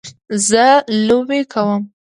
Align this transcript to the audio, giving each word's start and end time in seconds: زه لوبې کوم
زه 0.47 0.65
لوبې 1.07 1.39
کوم 1.53 1.81